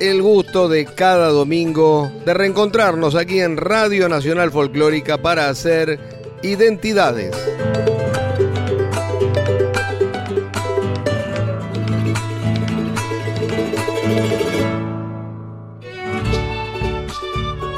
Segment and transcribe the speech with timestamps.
[0.00, 6.00] El gusto de cada domingo de reencontrarnos aquí en Radio Nacional Folclórica para hacer
[6.42, 7.36] identidades.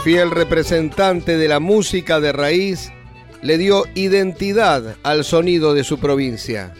[0.04, 2.92] Fiel representante de la música de raíz,
[3.42, 6.72] le dio identidad al sonido de su provincia.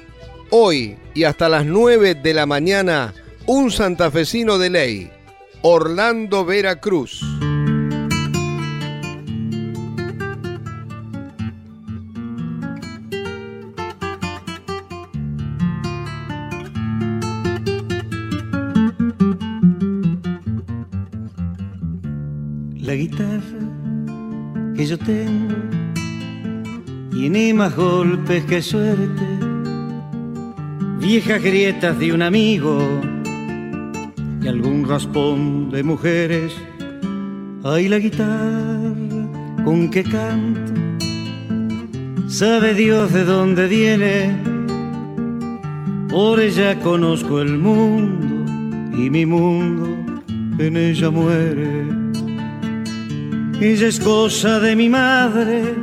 [0.51, 3.13] Hoy y hasta las 9 de la mañana,
[3.53, 5.11] un santafesino de ley,
[5.63, 7.21] Orlando Vera Cruz.
[22.77, 23.41] La guitarra
[24.77, 25.57] que yo tengo
[27.11, 29.27] tiene más golpes que suerte,
[31.01, 33.10] viejas grietas de un amigo
[34.51, 36.53] algún raspón de mujeres.
[37.63, 38.91] Hay la guitarra
[39.65, 40.73] con que canto,
[42.29, 44.37] sabe Dios de dónde viene.
[46.09, 48.53] Por ella conozco el mundo
[48.93, 49.87] y mi mundo
[50.59, 51.87] en ella muere.
[53.61, 55.77] Ella es cosa de mi madre,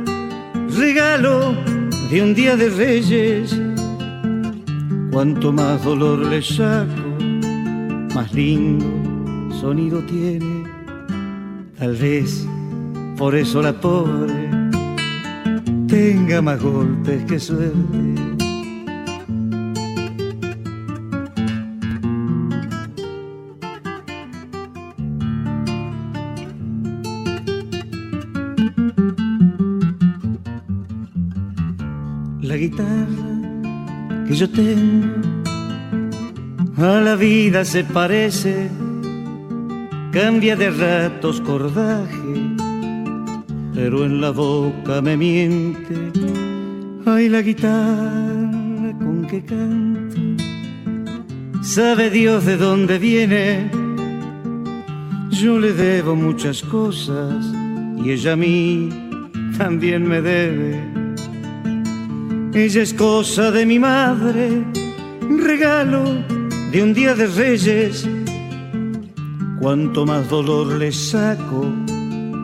[0.76, 1.54] regalo
[2.10, 3.58] de un día de reyes.
[5.10, 7.07] Cuanto más dolor le saco
[8.18, 8.84] más lindo
[9.60, 10.64] sonido tiene.
[11.78, 12.44] Tal vez
[13.16, 14.50] por eso la pobre
[15.86, 17.98] tenga más golpes que suerte.
[32.42, 33.28] La guitarra
[34.26, 35.17] que yo tengo
[36.80, 38.70] a la vida se parece,
[40.12, 42.56] cambia de ratos cordaje,
[43.74, 46.12] pero en la boca me miente,
[47.04, 50.20] ay la guitarra con que canto,
[51.62, 53.70] sabe Dios de dónde viene,
[55.30, 57.44] yo le debo muchas cosas
[58.04, 58.88] y ella a mí
[59.56, 60.80] también me debe.
[62.54, 64.64] Ella es cosa de mi madre,
[65.28, 66.37] regalo
[66.70, 68.06] de un día de reyes,
[69.60, 71.64] cuanto más dolor le saco,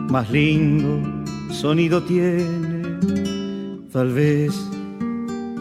[0.09, 1.15] más lindo
[1.51, 2.99] sonido tiene.
[3.91, 4.53] Tal vez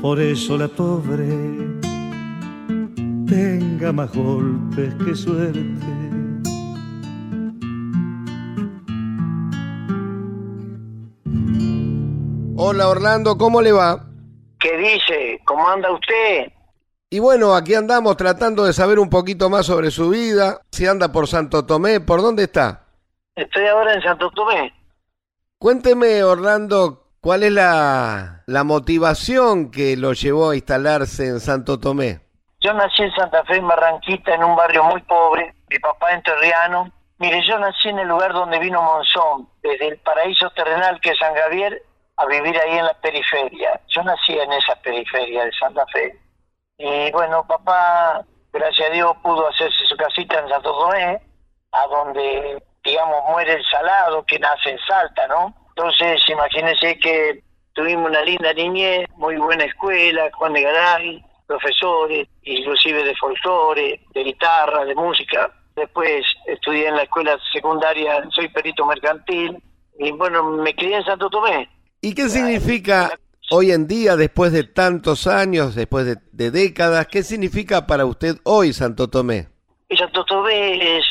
[0.00, 1.26] por eso la pobre
[3.26, 5.60] tenga más golpes que suerte.
[12.56, 14.06] Hola Orlando, ¿cómo le va?
[14.58, 15.40] ¿Qué dice?
[15.44, 16.53] ¿Cómo anda usted?
[17.14, 20.58] Y bueno, aquí andamos tratando de saber un poquito más sobre su vida.
[20.72, 22.86] Si anda por Santo Tomé, ¿por dónde está?
[23.36, 24.74] Estoy ahora en Santo Tomé.
[25.56, 32.18] Cuénteme, Orlando, ¿cuál es la, la motivación que lo llevó a instalarse en Santo Tomé?
[32.58, 35.54] Yo nací en Santa Fe, en Barranquita, en un barrio muy pobre.
[35.70, 36.90] Mi papá enterriano.
[37.18, 41.18] Mire, yo nací en el lugar donde vino Monzón, desde el paraíso terrenal que es
[41.18, 41.80] San Javier,
[42.16, 43.80] a vivir ahí en la periferia.
[43.86, 46.23] Yo nací en esa periferia de Santa Fe
[46.78, 51.20] y bueno, papá, gracias a Dios, pudo hacerse su casita en Santo Tomé,
[51.72, 55.54] a donde, digamos, muere el salado que nace en Salta, ¿no?
[55.76, 63.04] Entonces, imagínense que tuvimos una linda niñez, muy buena escuela, Juan de Garay, profesores, inclusive
[63.04, 65.52] de folclore, de guitarra, de música.
[65.76, 69.60] Después estudié en la escuela secundaria, soy perito mercantil,
[69.98, 71.68] y bueno, me crié en Santo Tomé.
[72.00, 73.10] ¿Y qué significa
[73.50, 78.72] hoy en día, después de tantos años, después de, décadas, ¿qué significa para usted hoy
[78.72, 79.48] Santo Tomé?
[79.96, 81.04] Santo Tomé es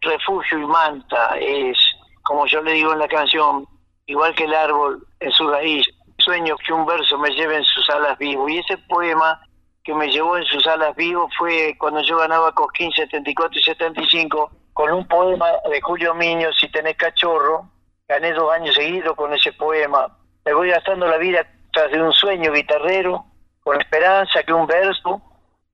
[0.00, 1.76] refugio y manta, es,
[2.22, 3.66] como yo le digo en la canción,
[4.06, 5.86] igual que el árbol en su raíz,
[6.18, 8.48] sueño que un verso me lleve en sus alas vivo.
[8.48, 9.40] Y ese poema
[9.82, 14.50] que me llevó en sus alas vivo fue cuando yo ganaba Cosquín 74 y 75,
[14.72, 17.70] con un poema de Julio Miño, Si tenés cachorro,
[18.08, 20.06] gané dos años seguidos con ese poema.
[20.44, 23.22] Me voy gastando la vida tras de un sueño guitarrero,
[23.62, 25.20] con esperanza que un verso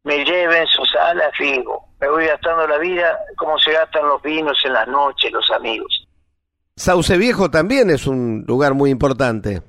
[0.02, 1.84] me lleve en sus alas figo.
[2.00, 6.08] Me voy gastando la vida como se gastan los vinos en las noches, los amigos.
[6.74, 9.62] Sauce Viejo también es un lugar muy importante.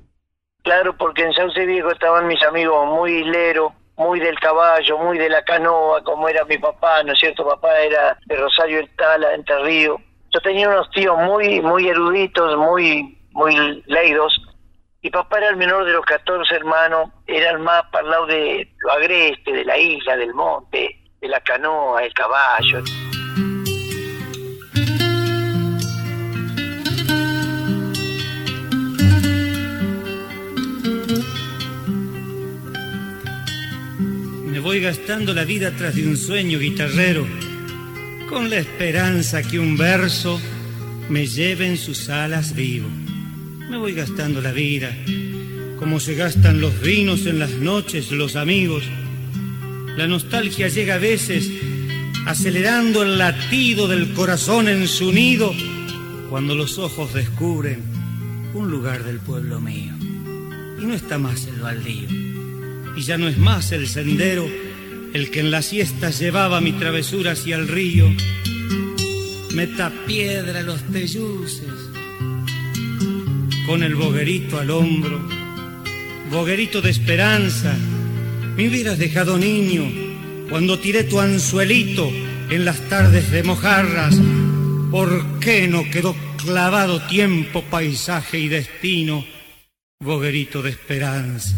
[0.62, 5.28] Claro, porque en Sauce Viejo estaban mis amigos muy isleros, muy del caballo, muy de
[5.28, 7.46] la canoa, como era mi papá, ¿no es cierto?
[7.46, 10.00] Papá era de Rosario el Tala, Entre Río.
[10.32, 14.34] Yo tenía unos tíos muy, muy eruditos, muy, muy leídos,
[15.04, 18.26] y papá era el menor de los 14 hermanos, era el más para el lado
[18.26, 22.82] de lo agreste, de la isla, del monte, de la canoa, el caballo.
[34.46, 37.26] Me voy gastando la vida tras de un sueño guitarrero,
[38.30, 40.40] con la esperanza que un verso
[41.10, 43.03] me lleve en sus alas vivo.
[43.68, 44.94] Me voy gastando la vida,
[45.78, 48.84] como se gastan los vinos en las noches, los amigos.
[49.96, 51.50] La nostalgia llega a veces
[52.26, 55.52] acelerando el latido del corazón en su nido,
[56.28, 57.82] cuando los ojos descubren
[58.52, 59.94] un lugar del pueblo mío.
[60.80, 62.08] Y no está más el baldío,
[62.96, 64.46] y ya no es más el sendero
[65.14, 68.12] el que en las siestas llevaba mi travesura hacia el río.
[69.54, 71.83] Meta piedra los teyuces
[73.66, 75.26] con el boguerito al hombro,
[76.30, 77.76] boguerito de esperanza.
[78.56, 79.84] Me hubieras dejado niño
[80.50, 82.10] cuando tiré tu anzuelito
[82.50, 84.16] en las tardes de mojarras.
[84.90, 89.24] ¿Por qué no quedó clavado tiempo, paisaje y destino?
[90.00, 91.56] Boguerito de esperanza,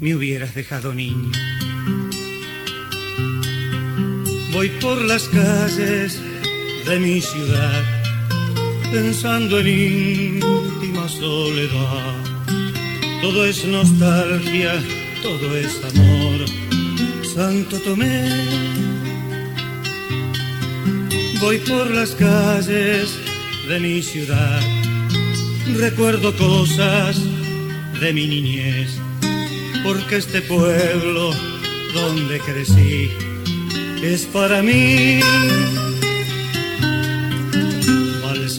[0.00, 1.30] me hubieras dejado niño.
[4.52, 6.20] Voy por las calles
[6.86, 8.01] de mi ciudad
[8.92, 12.14] pensando en íntima soledad.
[13.22, 14.74] Todo es nostalgia,
[15.22, 16.44] todo es amor.
[17.34, 18.28] Santo Tomé.
[21.40, 23.18] Voy por las calles
[23.68, 24.60] de mi ciudad.
[25.78, 27.18] Recuerdo cosas
[27.98, 28.90] de mi niñez.
[29.84, 31.32] Porque este pueblo
[31.94, 33.10] donde crecí
[34.02, 35.20] es para mí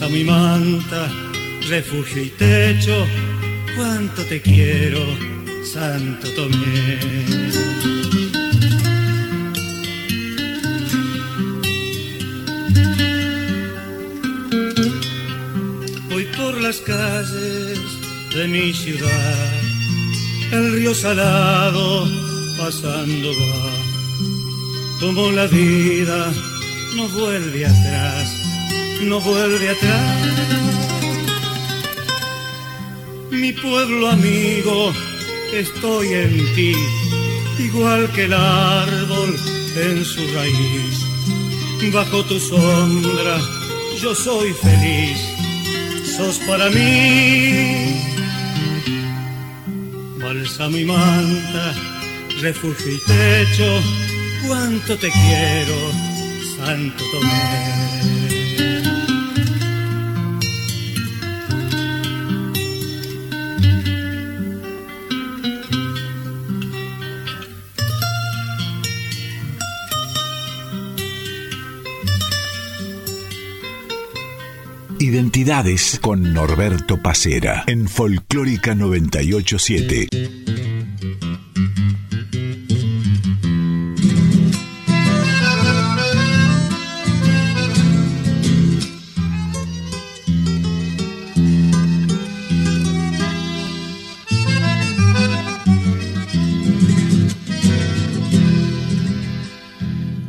[0.08, 1.08] mi manta,
[1.68, 3.06] refugio y techo,
[3.76, 5.00] cuánto te quiero,
[5.72, 6.98] Santo Tomé.
[16.10, 17.78] Voy por las calles
[18.34, 19.62] de mi ciudad,
[20.52, 22.06] el río salado
[22.58, 26.32] pasando va, como la vida
[26.96, 28.43] no vuelve atrás
[29.08, 30.28] no vuelve atrás.
[33.30, 34.92] Mi pueblo amigo,
[35.52, 36.74] estoy en ti,
[37.58, 39.36] igual que el árbol
[39.76, 41.92] en su raíz.
[41.92, 43.38] Bajo tu sombra
[44.00, 45.18] yo soy feliz,
[46.16, 48.02] sos para mí.
[50.20, 51.74] Bálsamo y manta,
[52.40, 53.80] refugio y techo,
[54.46, 55.76] cuánto te quiero,
[56.56, 58.83] Santo Tomé.
[76.00, 80.06] Con Norberto Pacera en Folclórica 987.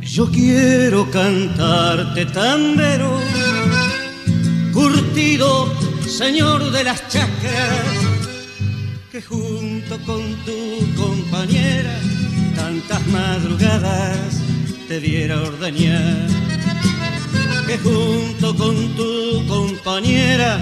[0.02, 3.20] Yo quiero cantarte tambero
[6.06, 7.86] señor de las chacras,
[9.12, 10.58] que junto con tu
[10.96, 11.98] compañera
[12.54, 14.40] tantas madrugadas
[14.88, 16.28] te diera ordeñar.
[17.66, 20.58] Que junto con tu compañera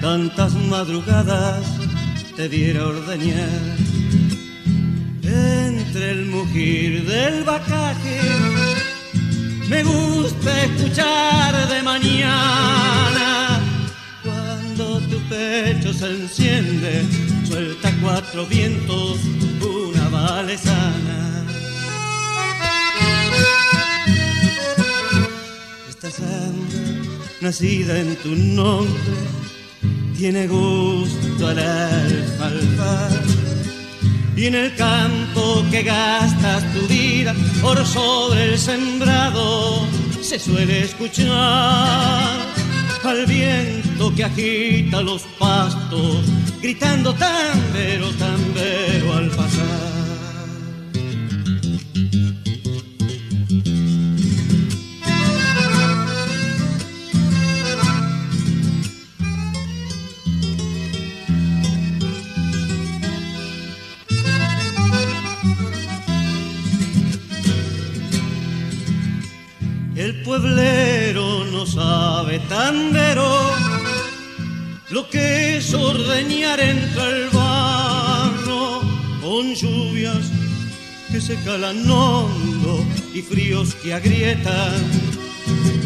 [0.00, 1.66] tantas madrugadas
[2.36, 3.76] te diera ordeñar.
[5.22, 8.20] Entre el mugir del bacaje
[9.68, 13.23] me gusta escuchar de mañana
[15.62, 17.04] pecho se enciende,
[17.46, 19.20] suelta cuatro vientos,
[19.62, 21.46] una valesana.
[25.88, 26.84] Esta sangre,
[27.40, 29.16] nacida en tu nombre,
[30.18, 33.10] tiene gusto al alfalfa
[34.36, 37.32] y en el campo que gastas tu vida
[37.62, 39.86] por sobre el sembrado
[40.20, 42.43] se suele escuchar
[43.06, 46.24] al viento que agita los pastos
[46.62, 49.94] gritando tambero, tambero al pasar.
[69.96, 70.93] El pueblero
[71.64, 73.26] no sabe tan vero
[74.90, 78.82] lo que es ordeñar entre el barro
[79.22, 80.30] con lluvias
[81.10, 84.74] que se calan hondo y fríos que agrietan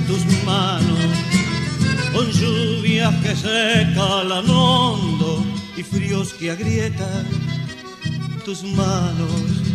[0.09, 0.99] tus manos.
[2.13, 5.45] Con lluvias que se calan hondo
[5.77, 7.25] y fríos que agrietan
[8.45, 9.69] tus manos.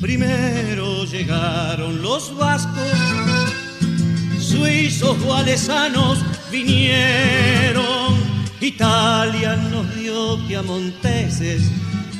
[0.00, 2.90] Primero llegaron los vascos,
[4.56, 5.34] suizos o
[6.50, 8.14] vinieron,
[8.60, 11.62] Italia nos dio piamonteses,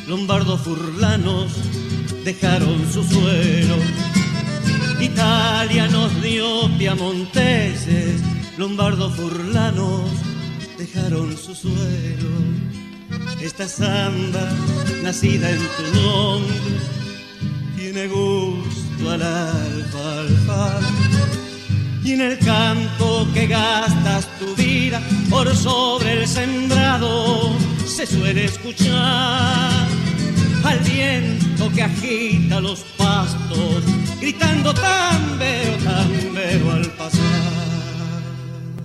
[0.07, 1.53] lombardos furlanos
[2.25, 3.77] dejaron su suelo.
[5.01, 8.21] Italia nos dio piamonteses,
[8.59, 10.11] lombardos furlanos
[10.79, 12.31] dejaron su suelo.
[13.41, 14.49] Esta samba,
[15.03, 16.61] nacida en tu nombre,
[17.77, 20.81] tiene gusto al alfalfa.
[22.07, 27.51] Y en el campo que gastas tu vida por sobre el sembrado
[27.85, 29.73] se suele escuchar
[30.63, 33.83] al viento que agita los pastos,
[34.21, 37.21] gritando tambero, tambero al pasar.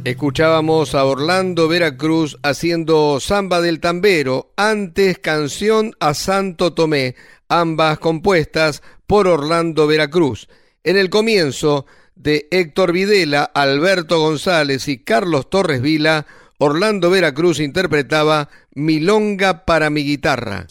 [0.04, 7.14] Escuchábamos a Orlando Veracruz haciendo Samba del Tambero, antes canción a Santo Tomé,
[7.50, 10.50] ambas compuestas por Orlando Veracruz.
[10.84, 11.86] En el comienzo
[12.22, 16.26] de Héctor Videla, Alberto González y Carlos Torres Vila,
[16.58, 20.68] Orlando Veracruz interpretaba Milonga para mi guitarra.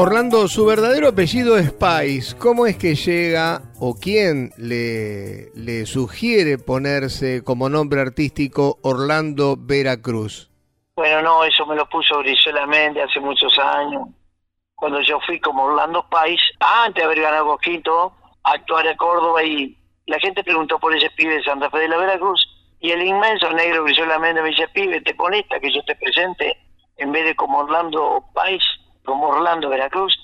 [0.00, 2.32] Orlando, su verdadero apellido es Pais.
[2.36, 10.52] ¿Cómo es que llega o quién le, le sugiere ponerse como nombre artístico Orlando Veracruz?
[10.94, 14.02] Bueno, no, eso me lo puso Brizuela Méndez hace muchos años.
[14.76, 18.12] Cuando yo fui como Orlando Pais, antes de haber ganado Cosquito,
[18.44, 19.76] a actuar a Córdoba y
[20.06, 22.40] la gente preguntó por ese pibe de Santa Fe de la Veracruz
[22.78, 26.56] y el inmenso negro Brizuela Méndez me dice, pibe, te pones que yo te presente
[26.98, 28.62] en vez de como Orlando Pais
[29.08, 30.14] como Orlando Veracruz.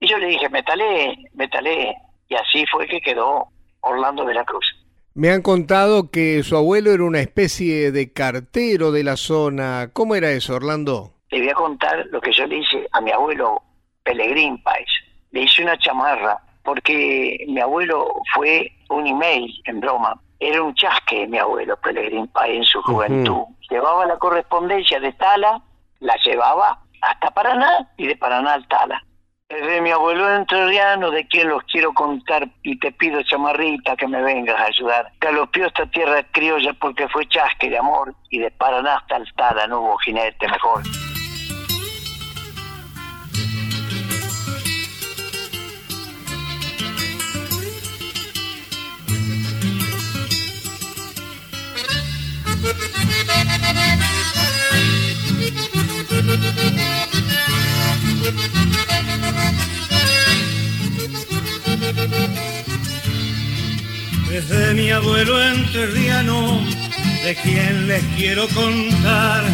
[0.00, 1.94] Y yo le dije, métale, métale.
[2.26, 3.48] Y así fue que quedó
[3.82, 4.64] Orlando Veracruz.
[5.12, 9.90] Me han contado que su abuelo era una especie de cartero de la zona.
[9.92, 11.12] ¿Cómo era eso, Orlando?
[11.30, 13.62] Le voy a contar lo que yo le hice a mi abuelo
[14.02, 14.88] Pelegrín Pais.
[15.30, 20.18] Le hice una chamarra porque mi abuelo fue un email, en broma.
[20.40, 23.42] Era un chasque mi abuelo Pelegrín Pais en su juventud.
[23.68, 25.60] Llevaba la correspondencia de Tala,
[26.00, 29.02] la llevaba hasta Paraná y de Paraná al Tala.
[29.48, 34.20] de mi abuelo entrerriano, de quien los quiero contar y te pido, chamarrita, que me
[34.22, 35.12] vengas a ayudar.
[35.20, 39.66] Galopió esta tierra criolla porque fue chasque de amor y de Paraná hasta el Tala
[39.66, 40.82] no hubo jinete mejor.
[64.28, 66.60] Desde mi abuelo enterriano,
[67.24, 69.44] de quien les quiero contar,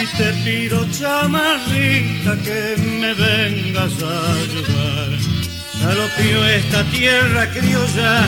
[0.00, 5.18] y te pido chamarrita que me vengas a ayudar.
[5.80, 8.26] Salopió esta tierra criolla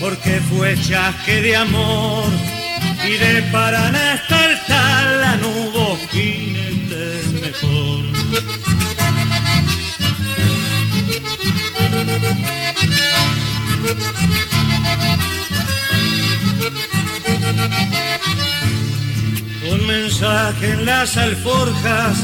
[0.00, 2.30] porque fue chasque de amor
[3.06, 5.98] y de Paraná hasta el Tala no hubo
[7.40, 8.89] mejor.
[19.70, 22.16] Un mensaje en las alforjas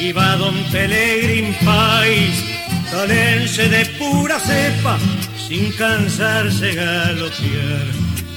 [0.00, 2.44] iba don Pelegrin Pais,
[2.90, 4.98] talense de pura cepa,
[5.46, 7.86] sin cansarse galopear.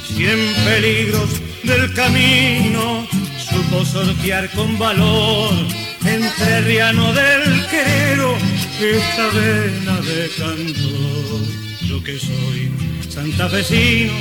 [0.05, 1.29] Cien peligros
[1.63, 3.07] del camino,
[3.53, 5.53] su o sortear con valor
[6.05, 8.35] entre riano del querero
[8.81, 11.41] esta vena de cantor.
[11.87, 12.71] Yo que soy
[13.09, 14.13] santafesino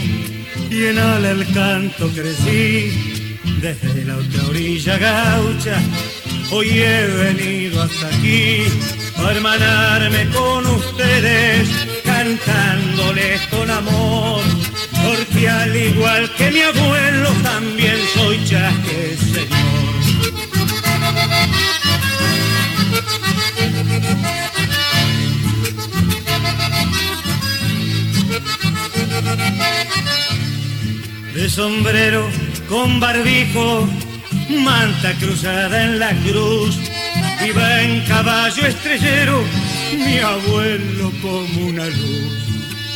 [0.70, 5.80] y en ala el canto crecí desde la otra orilla gaucha.
[6.50, 8.64] Hoy he venido hasta aquí
[9.16, 11.68] para hermanarme con ustedes,
[12.04, 14.42] cantándoles con amor
[15.02, 19.82] porque al igual que mi abuelo también soy chasque, señor.
[31.34, 32.28] De sombrero
[32.68, 33.88] con barbijo,
[34.50, 36.78] manta cruzada en la cruz,
[37.46, 39.42] iba en caballo estrellero,
[39.96, 42.32] mi abuelo como una luz,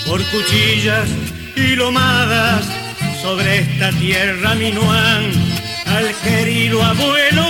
[0.07, 1.09] por cuchillas
[1.57, 2.67] y lomadas
[3.23, 5.31] sobre esta tierra minuán
[5.87, 7.47] al querido abuelo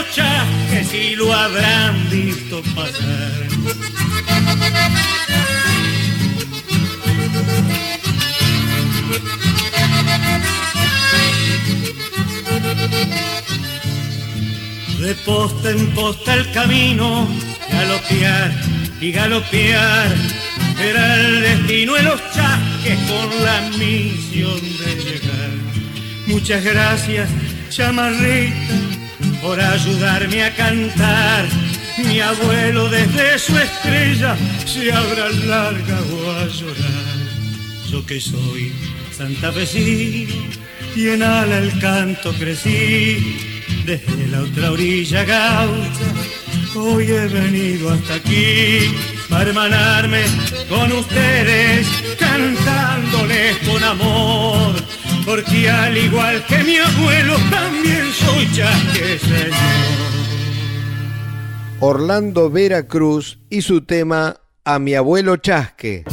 [0.71, 3.47] que si lo habrán visto pasar.
[15.01, 17.29] De posta en posta el camino,
[17.71, 18.53] galopear
[19.01, 20.15] y galopear
[20.81, 22.21] era el destino de los
[22.95, 25.51] con la misión de llegar.
[26.27, 27.29] Muchas gracias,
[27.69, 28.75] chamarrita,
[29.43, 31.47] por ayudarme a cantar.
[31.99, 37.17] Mi abuelo desde su estrella se habrá largado a llorar.
[37.91, 38.73] Yo que soy
[39.17, 40.35] santafesino
[40.95, 46.09] y en ala el canto crecí desde la otra orilla gaucha.
[46.77, 50.23] Hoy he venido hasta aquí para hermanarme
[50.67, 51.87] con ustedes,
[52.19, 54.75] cantándoles con amor,
[55.27, 59.51] porque al igual que mi abuelo, también soy chasque, señor.
[61.81, 66.05] Orlando Veracruz y su tema A mi abuelo chasque.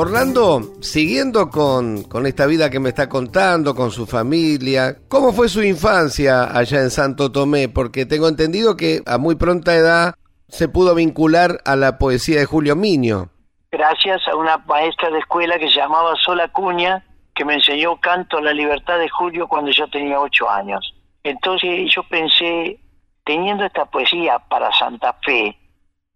[0.00, 5.50] Orlando, siguiendo con, con, esta vida que me está contando, con su familia, ¿cómo fue
[5.50, 7.68] su infancia allá en Santo Tomé?
[7.68, 10.14] Porque tengo entendido que a muy pronta edad
[10.48, 13.28] se pudo vincular a la poesía de Julio Miño.
[13.70, 18.38] Gracias a una maestra de escuela que se llamaba Sola Cuña, que me enseñó canto
[18.38, 20.94] a la libertad de Julio cuando yo tenía ocho años.
[21.22, 22.80] Entonces yo pensé,
[23.24, 25.54] teniendo esta poesía para Santa Fe,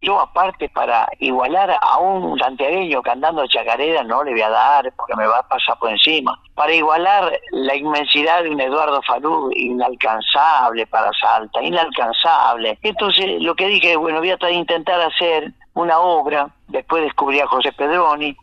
[0.04, 5.16] yo aparte para igualar a un santiagueño cantando chacarera no le voy a dar porque
[5.16, 6.38] me va a pasar por encima.
[6.54, 12.78] Para igualar la inmensidad de un Eduardo Falú, inalcanzable para Salta, inalcanzable.
[12.82, 17.72] Entonces lo que dije, bueno, voy a intentar hacer una obra, después descubrí a José
[17.72, 18.36] Pedroni,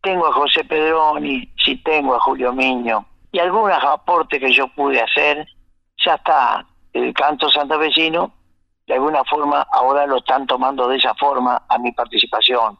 [0.00, 5.00] tengo a José Pedroni, sí tengo a Julio Miño, y algunos aportes que yo pude
[5.00, 5.46] hacer,
[6.04, 8.32] ya está el canto santavecino
[8.86, 12.78] de alguna forma ahora lo están tomando de esa forma a mi participación.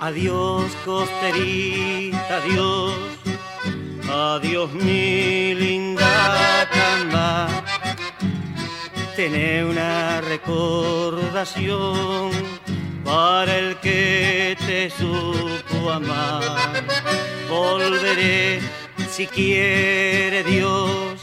[0.00, 2.94] Adiós costerita, adiós,
[4.08, 7.67] adiós mi linda camba
[9.18, 12.30] Tener una recordación
[13.04, 16.84] para el que te supo amar.
[17.50, 18.60] Volveré
[19.10, 21.20] si quiere Dios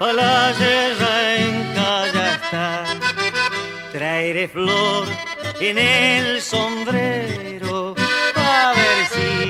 [0.00, 2.84] a la guerra en Callastá.
[3.92, 5.06] Traeré flor
[5.60, 7.94] en el sombrero
[8.34, 9.46] a ver si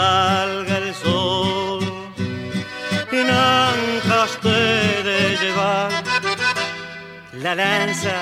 [0.00, 1.80] salga el sol.
[3.20, 5.90] En ancas de llevar
[7.44, 8.16] la lanza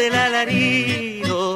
[0.00, 1.55] del alarido,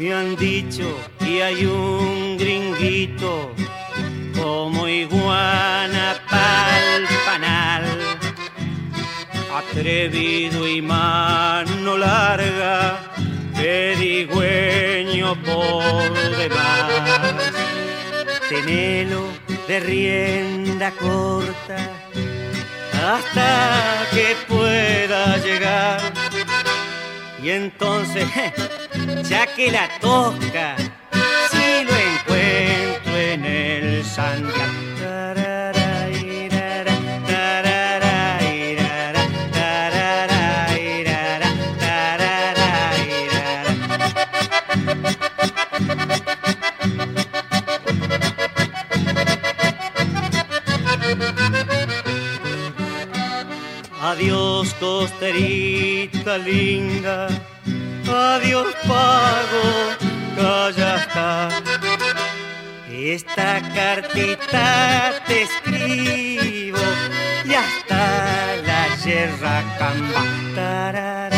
[0.00, 3.52] vicio y hay un gringuito
[4.34, 7.84] como iguana pal panal,
[9.54, 13.12] atrevido y mano larga,
[13.54, 17.34] pedigüeño por demás.
[18.48, 19.24] Tenelo
[19.68, 21.76] de rienda corta
[23.06, 26.00] hasta que pueda llegar.
[27.42, 28.26] Y entonces,
[29.22, 30.76] ya que la toca,
[31.50, 34.80] si lo encuentro en el santiago.
[54.02, 57.28] Adiós costerita linda,
[58.14, 59.64] adiós pago,
[60.36, 61.48] calla está.
[62.90, 66.78] Esta cartita te escribo
[67.44, 71.29] y hasta la yerra camba.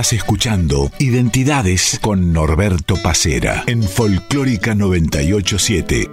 [0.00, 6.08] Estás escuchando Identidades con Norberto Pacera en Folclórica 987.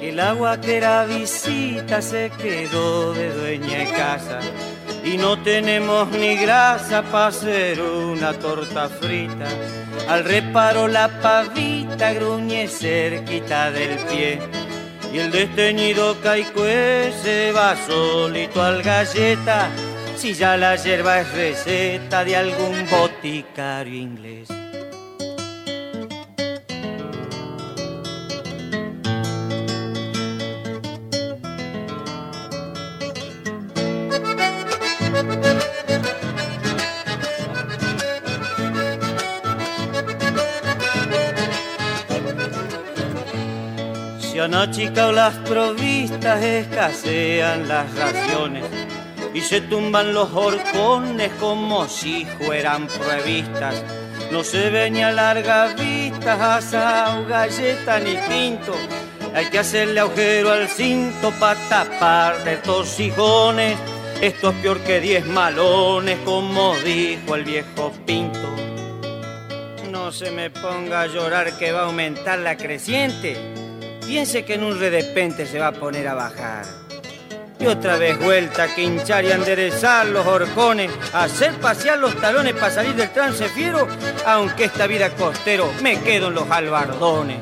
[0.00, 4.40] El agua que era visita se quedó de dueña de casa
[5.06, 9.46] y no tenemos ni grasa para hacer una torta frita.
[10.08, 14.40] Al reparo la pavita gruñe cerquita del pie
[15.12, 19.68] y el desteñido caicue se va solito al galleta
[20.16, 24.65] si ya la hierba es receta de algún boticario inglés.
[44.62, 48.64] Han las provistas, escasean las raciones
[49.34, 53.84] y se tumban los horcones como si fueran pruebistas.
[54.32, 58.74] No se ve ni a larga vista asado, galleta ni pinto.
[59.34, 63.76] Hay que hacerle agujero al cinto para tapar de tosijones.
[64.22, 68.56] Esto es peor que diez malones, como dijo el viejo Pinto.
[69.90, 73.55] No se me ponga a llorar que va a aumentar la creciente
[74.06, 76.64] piense que en un redepente se va a poner a bajar.
[77.58, 82.70] Y otra vez vuelta que hinchar y enderezar los horcones, hacer pasear los talones para
[82.70, 83.88] salir del trance fiero,
[84.26, 87.38] aunque esta vida costero me quedo en los albardones.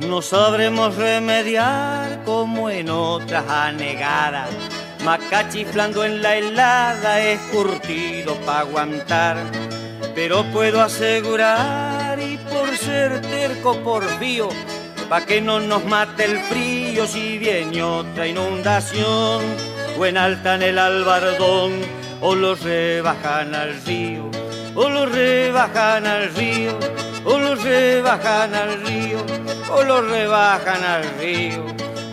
[0.00, 4.50] No sabremos remediar como en otras anegadas,
[5.02, 9.38] macachiflando en la helada, escurtido para aguantar.
[10.14, 14.50] Pero puedo asegurar, y por ser terco por fío,
[15.08, 19.44] pa' que no nos mate el frío si viene otra inundación,
[19.98, 21.72] o en alta en el albardón,
[22.20, 24.30] o los rebajan al río,
[24.74, 26.78] o los rebajan al río,
[27.24, 29.18] o los rebajan al río,
[29.70, 31.64] o los rebajan al río,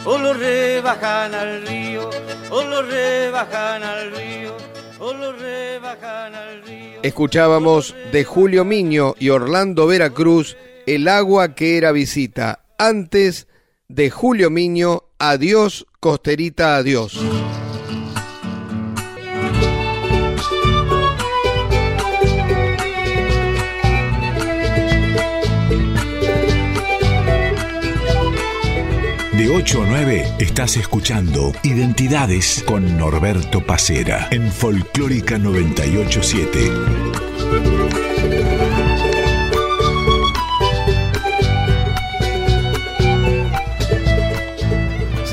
[0.05, 2.09] o los rebajan al río,
[2.49, 4.53] o los rebajan al río.
[4.99, 6.99] O los rebajan al río.
[7.01, 13.47] Escuchábamos de Julio Miño y Orlando Veracruz El agua que era visita antes
[13.87, 17.19] de Julio Miño, Adiós, Costerita, Adiós.
[29.33, 38.32] De 8 a 9 estás escuchando Identidades con Norberto Pacera en Folclórica 987.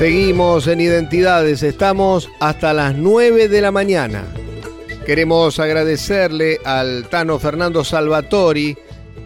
[0.01, 4.23] Seguimos en Identidades, estamos hasta las 9 de la mañana.
[5.05, 8.75] Queremos agradecerle al Tano Fernando Salvatori,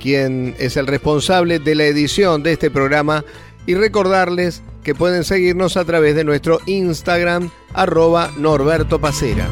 [0.01, 3.23] quien es el responsable de la edición de este programa,
[3.65, 9.47] y recordarles que pueden seguirnos a través de nuestro Instagram, arroba Norberto Pacera.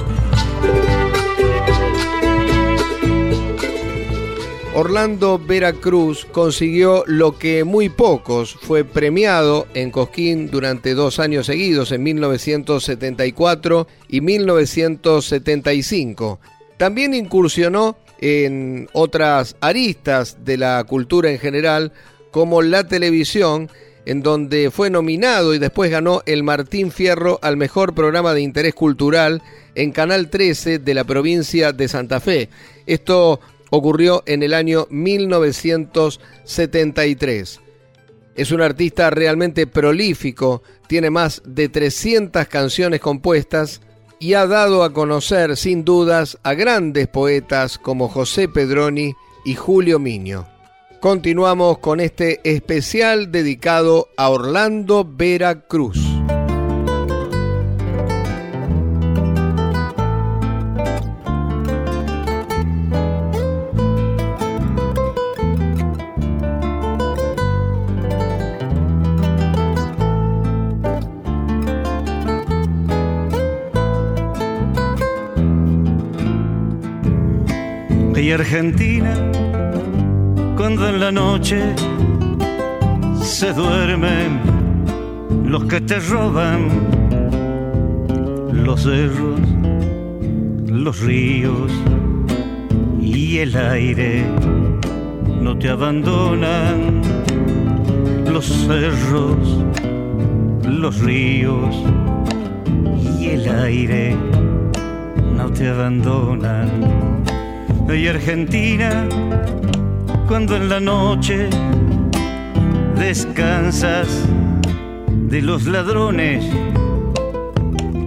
[4.76, 11.92] Orlando Veracruz consiguió lo que muy pocos fue premiado en Cosquín durante dos años seguidos,
[11.92, 16.40] en 1974 y 1975.
[16.78, 21.92] También incursionó en otras aristas de la cultura en general,
[22.32, 23.70] como la televisión,
[24.06, 28.74] en donde fue nominado y después ganó el Martín Fierro al mejor programa de interés
[28.74, 29.44] cultural
[29.76, 32.50] en Canal 13 de la provincia de Santa Fe.
[32.86, 33.40] Esto
[33.76, 37.60] ocurrió en el año 1973.
[38.36, 43.82] Es un artista realmente prolífico, tiene más de 300 canciones compuestas
[44.20, 49.98] y ha dado a conocer sin dudas a grandes poetas como José Pedroni y Julio
[49.98, 50.48] Miño.
[51.00, 55.62] Continuamos con este especial dedicado a Orlando Vera
[78.24, 78.32] Cruz.
[78.32, 79.14] Argentina,
[80.56, 81.76] cuando en la noche
[83.22, 84.40] se duermen
[85.46, 86.70] los que te roban
[88.54, 89.42] los cerros,
[90.68, 91.72] los ríos
[93.02, 94.26] y el aire
[95.42, 97.02] no te abandonan
[98.32, 99.66] los cerros,
[100.66, 101.76] los ríos
[103.20, 104.16] y el aire
[105.36, 107.33] no te abandonan
[107.92, 109.08] y Argentina,
[110.28, 111.48] cuando en la noche
[112.96, 114.08] descansas
[115.30, 116.44] de los ladrones,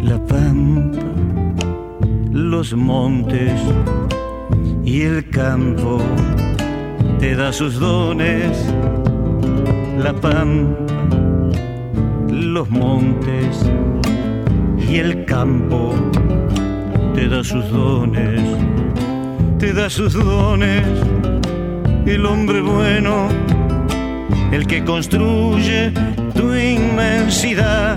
[0.03, 0.99] la pampa,
[2.33, 3.61] los montes
[4.85, 6.01] y el campo
[7.21, 8.59] te da sus dones,
[10.03, 10.79] la pampa,
[12.29, 13.71] los montes
[14.89, 15.95] y el campo
[17.15, 18.41] te da sus dones
[19.59, 20.87] te da sus dones.
[22.07, 23.29] El hombre bueno,
[24.53, 25.92] el que construye
[26.35, 27.97] tu inmensidad.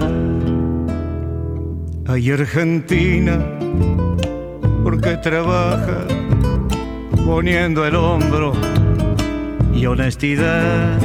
[2.07, 3.37] Hay Argentina,
[4.83, 6.07] porque trabaja
[7.25, 8.53] poniendo el hombro
[9.73, 10.97] y honestidad.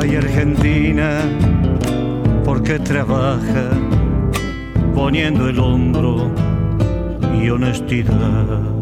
[0.00, 1.20] Hay Argentina,
[2.44, 3.70] porque trabaja
[4.94, 6.30] poniendo el hombro
[7.38, 8.73] y honestidad.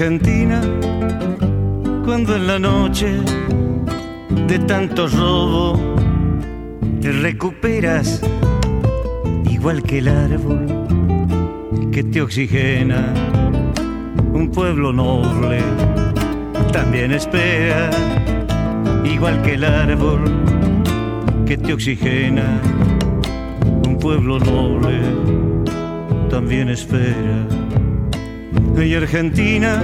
[0.00, 0.62] Argentina,
[2.06, 3.18] cuando en la noche
[4.46, 5.78] de tanto robo
[7.02, 8.22] te recuperas,
[9.50, 10.66] igual que el árbol
[11.92, 13.12] que te oxigena,
[14.32, 15.60] un pueblo noble
[16.72, 17.90] también espera,
[19.04, 20.24] igual que el árbol
[21.44, 22.58] que te oxigena,
[23.86, 24.98] un pueblo noble
[26.30, 27.59] también espera
[28.76, 29.82] y Argentina,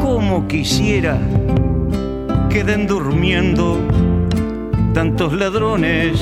[0.00, 1.18] como quisiera,
[2.50, 3.78] queden durmiendo
[4.94, 6.20] tantos ladrones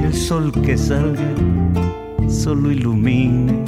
[0.00, 1.34] y el sol que salga
[2.28, 3.64] solo ilumine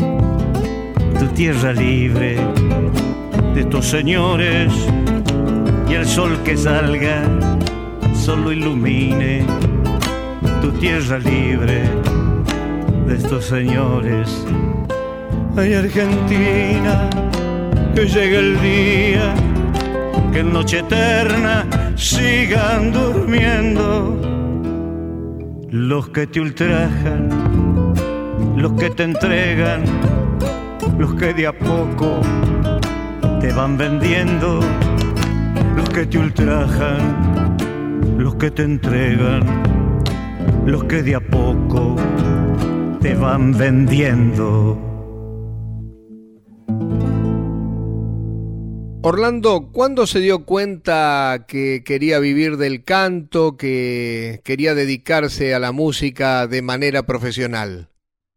[1.18, 2.36] tu tierra libre
[3.54, 4.72] de estos señores
[5.88, 7.24] y el sol que salga
[8.14, 9.44] solo ilumine
[10.60, 11.82] tu tierra libre
[13.06, 14.46] de estos señores
[15.54, 17.10] Ay Argentina,
[17.94, 19.34] que llegue el día,
[20.32, 24.16] que en noche eterna sigan durmiendo
[25.70, 27.28] los que te ultrajan,
[28.56, 29.84] los que te entregan,
[30.98, 32.22] los que de a poco
[33.40, 34.60] te van vendiendo,
[35.76, 37.56] los que te ultrajan,
[38.16, 39.42] los que te entregan,
[40.64, 41.96] los que de a poco
[43.02, 44.91] te van vendiendo.
[49.04, 55.72] Orlando, ¿cuándo se dio cuenta que quería vivir del canto, que quería dedicarse a la
[55.72, 57.88] música de manera profesional?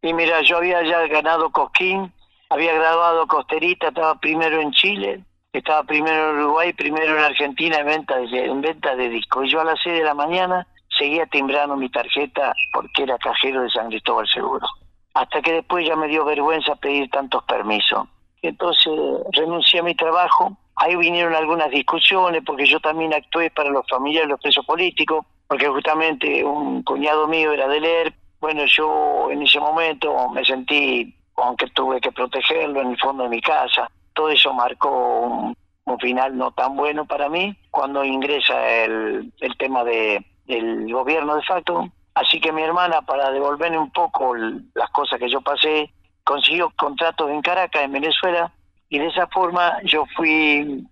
[0.01, 2.11] Y mira, yo había ya ganado Cosquín
[2.49, 7.85] había grabado Costerita, estaba primero en Chile, estaba primero en Uruguay, primero en Argentina en
[7.85, 9.45] venta de, en venta de discos.
[9.45, 13.63] Y yo a las 6 de la mañana seguía timbrando mi tarjeta porque era cajero
[13.63, 14.65] de San Cristóbal Seguro.
[15.13, 18.07] Hasta que después ya me dio vergüenza pedir tantos permisos.
[18.47, 18.91] Entonces
[19.31, 20.57] renuncié a mi trabajo.
[20.75, 25.25] Ahí vinieron algunas discusiones porque yo también actué para los familiares de los presos políticos,
[25.47, 28.13] porque justamente un cuñado mío era de leer.
[28.39, 33.29] Bueno, yo en ese momento me sentí, aunque tuve que protegerlo en el fondo de
[33.29, 35.55] mi casa, todo eso marcó un,
[35.99, 41.43] final no tan bueno para mí cuando ingresa el, el tema de, del gobierno de
[41.43, 41.89] facto.
[42.13, 45.91] Así que mi hermana, para devolverme un poco las cosas que yo pasé,
[46.25, 48.51] consiguió contratos en Caracas, en Venezuela,
[48.89, 50.85] y de esa forma yo fui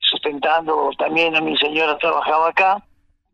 [0.00, 2.82] sustentando también a mi señora, trabajaba acá.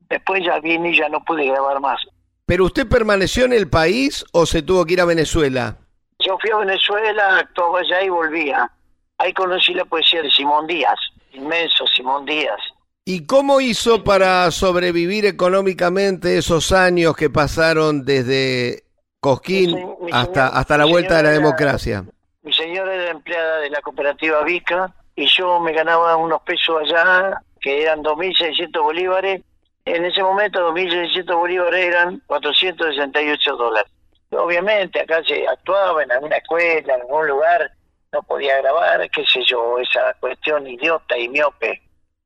[0.08, 2.00] Después ya vine y ya no pude grabar más.
[2.46, 5.78] ¿Pero usted permaneció en el país o se tuvo que ir a Venezuela?
[6.18, 8.70] Yo fui a Venezuela, actuaba allá y volvía.
[9.18, 10.98] Ahí conocí la poesía de Simón Díaz,
[11.32, 12.60] inmenso Simón Díaz.
[13.06, 18.84] ¿Y cómo hizo para sobrevivir económicamente esos años que pasaron desde
[19.24, 22.04] Cosquín hasta, hasta la vuelta de la democracia?
[22.42, 27.40] mi señora era empleada de la cooperativa Vica y yo me ganaba unos pesos allá
[27.58, 29.40] que eran 2.600 bolívares.
[29.86, 33.90] En ese momento 2.600 bolívares eran 468 dólares.
[34.28, 37.70] Obviamente acá se actuaba en alguna escuela, en algún lugar,
[38.12, 41.80] no podía grabar, qué sé yo, esa cuestión idiota y miope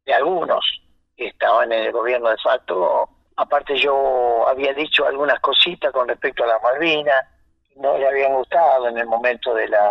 [0.04, 0.64] de algunos
[1.16, 3.08] que estaban en el gobierno de facto.
[3.40, 7.24] Aparte yo había dicho algunas cositas con respecto a la Malvinas,
[7.76, 9.90] no le habían gustado en el momento de la,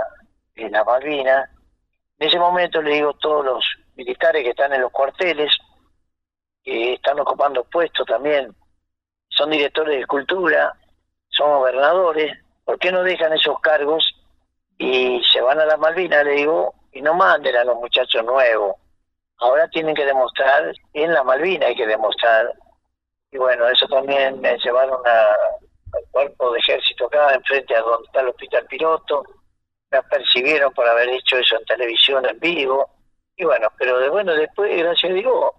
[0.54, 1.50] de la Malvinas.
[2.20, 5.56] En ese momento le digo a todos los militares que están en los cuarteles,
[6.62, 8.54] que están ocupando puestos también,
[9.30, 10.74] son directores de cultura,
[11.30, 14.04] son gobernadores, ¿por qué no dejan esos cargos
[14.78, 18.76] y se van a las Malvinas, le digo, y no manden a los muchachos nuevos.
[19.38, 22.52] Ahora tienen que demostrar, en la Malvina hay que demostrar.
[23.32, 28.22] Y bueno, eso también me llevaron al cuerpo de ejército acá, enfrente a donde está
[28.22, 29.24] el hospital piloto.
[29.92, 32.90] Me percibieron por haber hecho eso en televisión en vivo.
[33.36, 35.52] Y bueno, pero de bueno, después, gracias a Dios,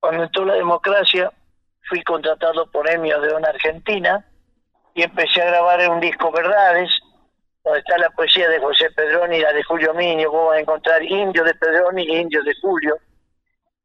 [0.00, 1.32] cuando entró la democracia,
[1.88, 4.24] fui contratado por Emios de una Argentina
[4.94, 6.90] y empecé a grabar en un disco Verdades,
[7.64, 10.60] donde está la poesía de José Pedroni y la de Julio Miño, vos vas a
[10.60, 12.96] encontrar indios de Pedroni y indios de Julio.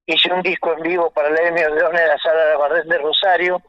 [0.06, 1.62] Hice un disco en vivo para la M.
[1.62, 3.62] en la sala de Bardén de Rosario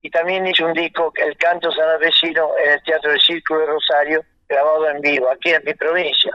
[0.00, 3.66] y también hice un disco, El Canto San Vecino, en el Teatro del Círculo de
[3.66, 6.32] Rosario, grabado en vivo, aquí en mi provincia.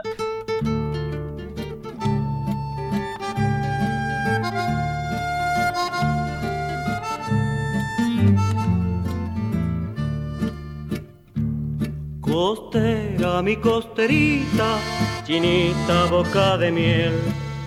[12.20, 14.78] Costera, mi costerita,
[15.24, 17.20] chinita boca de miel,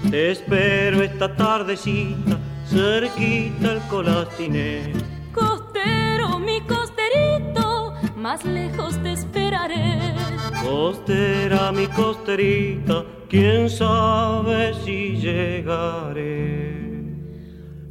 [0.09, 2.37] te espero esta tardecita,
[2.67, 4.93] cerquita el colastiné.
[5.33, 10.15] Costero, mi costerito, más lejos te esperaré.
[10.63, 16.81] Costera, mi costerita, quién sabe si llegaré.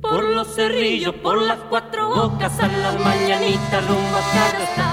[0.00, 4.89] Por los cerrillos, por las cuatro bocas, a las mañanitas rumbo a está.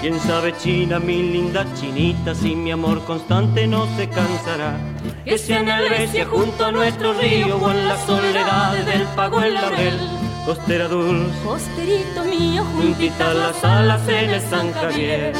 [0.00, 4.76] Quién sabe, China, mi linda chinita, si mi amor constante no se cansará.
[5.24, 9.54] Que sea en Albesia junto a nuestro río o en la soledad del pago el
[9.54, 9.98] laurel.
[10.46, 15.32] Costera dulce, costerito mío, juntita a las alas en el San Javier.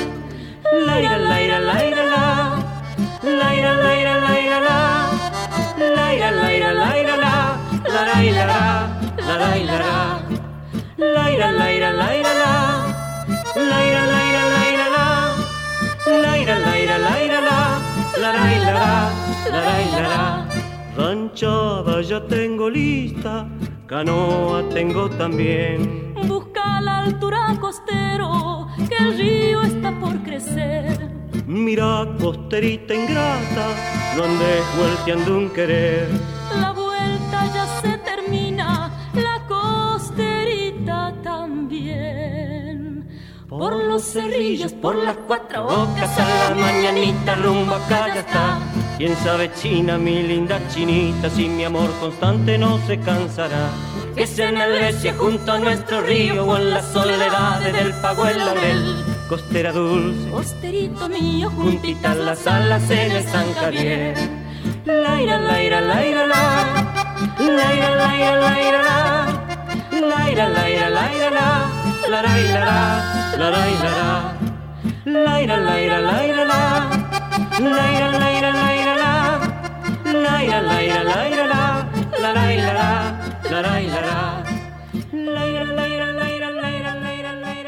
[0.86, 2.64] Laira, laira, laira, la.
[3.22, 5.10] Laira, laira, laira, la.
[5.78, 7.56] Laira, laira, laira, la.
[7.88, 8.88] La, la, la, la,
[9.22, 10.20] la, la, la.
[10.98, 12.48] Laira, laira, laira, la.
[13.56, 13.97] Laira, laira, laira,
[18.18, 18.32] la.
[18.32, 19.12] La, la, la,
[19.50, 20.48] la, la, la.
[20.96, 23.46] Ranchada ya tengo lista,
[23.86, 26.12] canoa tengo también.
[26.26, 31.08] Busca la altura costero, que el río está por crecer.
[31.46, 33.66] Mira, costerita ingrata,
[34.16, 36.08] no andes vuelteando un querer.
[36.60, 36.72] La
[43.68, 48.58] Por los cerrillos, por las cuatro bocas, a la mañanita rumbo acá ya está.
[48.96, 53.68] Quién sabe, China, mi linda chinita, si mi amor constante no se cansará.
[54.14, 58.38] Que sea en Grecia junto a nuestro río o en las soledades del pago el
[58.38, 59.04] laurel.
[59.28, 64.14] Costera dulce, costerito mío, juntitas las alas en el San Javier.
[64.86, 67.14] Laira, laira, laira, la.
[67.38, 69.26] Laira, laira, laira, la.
[70.00, 71.77] Laira, laira, laira, la.
[72.10, 72.60] La, la, la,
[73.36, 74.38] la, la, la, la.
[75.04, 76.88] Laira, laira, laira, la.
[77.60, 78.78] Laira, laira, laira.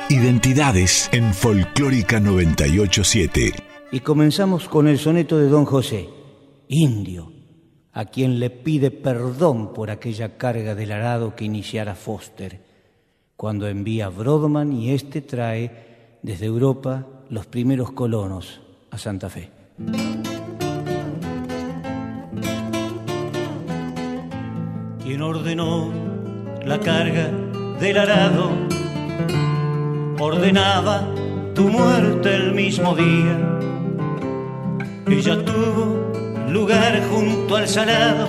[0.09, 3.53] Identidades en Folclórica 987.
[3.93, 6.09] Y comenzamos con el soneto de Don José,
[6.69, 7.33] Indio,
[7.93, 12.70] a quien le pide perdón por aquella carga del arado que iniciara Foster,
[13.41, 18.61] cuando envía Brodman y éste trae desde Europa los primeros colonos
[18.91, 19.49] a Santa Fe.
[25.03, 25.91] Quien ordenó
[26.67, 27.31] la carga
[27.81, 28.51] del arado,
[30.19, 31.09] ordenaba
[31.55, 33.59] tu muerte el mismo día.
[35.07, 38.29] Ella tuvo lugar junto al salado,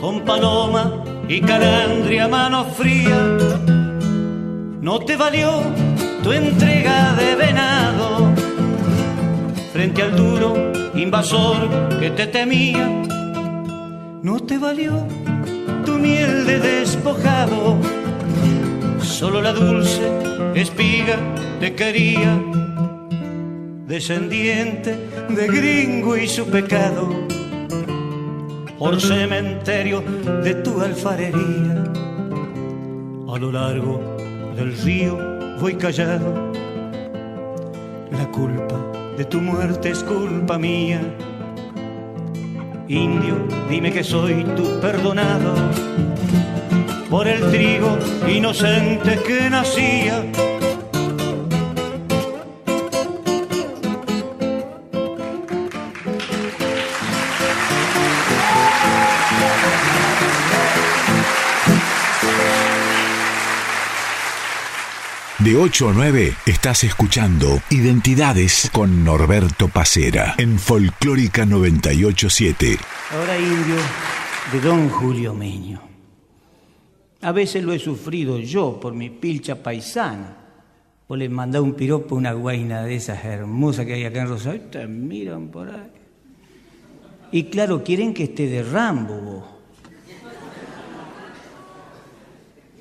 [0.00, 3.38] con paloma y calandria mano fría.
[4.80, 5.62] No te valió
[6.24, 8.34] tu entrega de venado
[9.72, 12.88] frente al duro invasor que te temía.
[14.24, 15.06] No te valió
[15.86, 17.78] tu miel de despojado,
[19.00, 20.02] solo la dulce
[20.56, 21.16] espiga
[21.60, 22.42] te quería,
[23.86, 27.28] descendiente de gringo y su pecado,
[28.80, 30.00] por cementerio
[30.42, 31.84] de tu alfarería.
[33.28, 34.00] A lo largo
[34.56, 35.18] del río
[35.60, 36.50] voy callado,
[38.10, 38.78] la culpa
[39.18, 41.02] de tu muerte es culpa mía.
[42.88, 45.52] Indio, dime que soy tu perdonado
[47.10, 50.24] por el trigo inocente que nacía.
[65.44, 72.76] De 8 a 9 estás escuchando Identidades con Norberto Pacera en Folclórica 987.
[73.10, 73.76] Ahora indio
[74.52, 75.80] de don Julio Meño.
[77.22, 80.36] A veces lo he sufrido yo por mi pilcha paisana.
[81.08, 84.28] O le mandé un piropo a una guaina de esas hermosas que hay acá en
[84.28, 84.60] Rosario.
[84.70, 85.90] Te miran por ahí.
[87.32, 89.18] Y claro, quieren que esté de Rambo.
[89.18, 89.44] vos.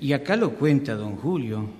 [0.01, 1.78] Y acá lo cuenta don Julio.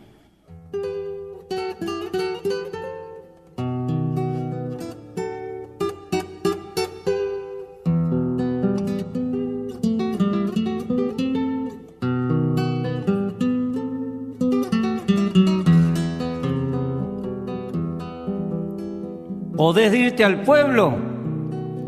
[19.80, 20.94] ¿Podés irte al pueblo?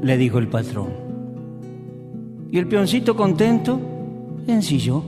[0.02, 0.92] le dijo el patrón.
[2.50, 3.82] Y el peoncito contento
[4.48, 5.04] ensilló,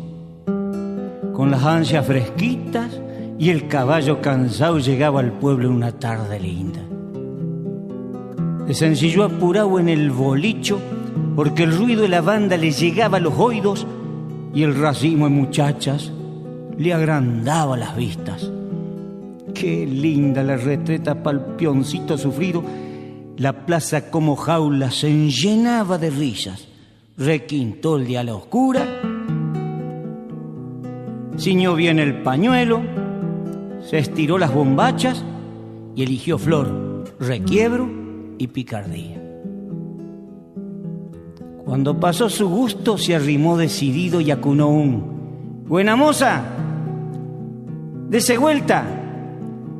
[1.31, 2.99] con las ansias fresquitas
[3.39, 6.81] y el caballo cansado llegaba al pueblo una tarde linda.
[8.67, 10.77] Desencilló apurado en el bolicho
[11.38, 13.88] porque el ruido de la banda le llegaba a los oídos
[14.53, 16.11] y el racimo de muchachas
[16.77, 18.51] le agrandaba las vistas.
[19.53, 22.63] Qué linda la retreta pa'l pioncito sufrido.
[23.37, 26.67] La plaza como jaula se llenaba de risas.
[27.17, 28.85] Requintó el día a la oscura.
[31.37, 32.81] Ciñó bien el pañuelo.
[33.81, 35.23] Se estiró las bombachas
[35.95, 37.89] y eligió flor, requiebro
[38.37, 39.21] y picardía.
[41.65, 46.43] Cuando pasó su gusto, se arrimó decidido y acunó un: Buena moza,
[48.09, 49.02] dese vuelta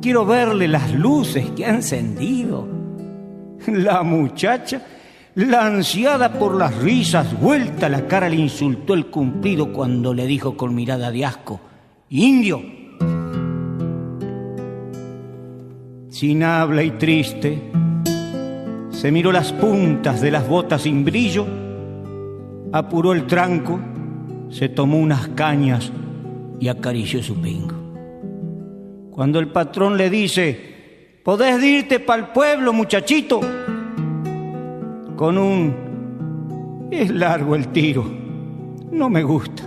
[0.04, 2.68] quiero verle las luces que ha encendido.
[3.68, 4.82] La muchacha,
[5.34, 10.74] la por las risas, vuelta la cara le insultó el cumplido cuando le dijo con
[10.74, 11.58] mirada de asco,
[12.10, 12.60] Indio.
[16.10, 17.72] Sin habla y triste,
[18.90, 21.46] se miró las puntas de las botas sin brillo,
[22.72, 23.80] apuró el tranco,
[24.50, 25.90] se tomó unas cañas
[26.60, 27.83] y acarició su pingo.
[29.14, 33.40] Cuando el patrón le dice, podés irte para el pueblo, muchachito,
[35.14, 36.88] con un...
[36.90, 38.04] Es largo el tiro,
[38.90, 39.62] no me gusta.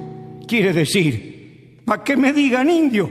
[0.46, 3.10] Quiere decir, ¿para qué me digan indio?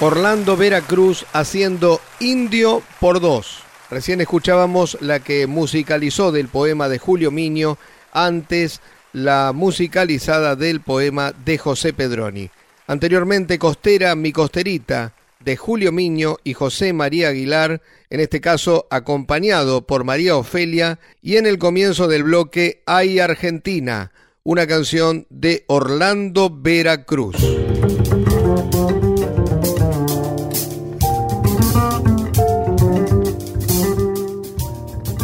[0.00, 3.62] Orlando Veracruz haciendo Indio por dos.
[3.90, 7.76] Recién escuchábamos la que musicalizó del poema de Julio Miño,
[8.10, 8.80] antes
[9.12, 12.50] la musicalizada del poema de José Pedroni.
[12.86, 19.86] Anteriormente Costera, mi costerita, de Julio Miño y José María Aguilar, en este caso acompañado
[19.86, 24.12] por María Ofelia, y en el comienzo del bloque Hay Argentina,
[24.44, 27.36] una canción de Orlando Veracruz.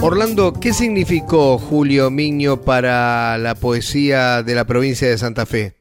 [0.00, 5.74] Orlando, ¿qué significó Julio Miño para la poesía de la provincia de Santa Fe?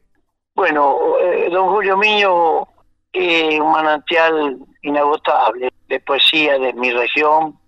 [0.55, 2.68] Bueno, eh, don Julio Miño
[3.13, 7.59] es un manantial inagotable de poesía de mi región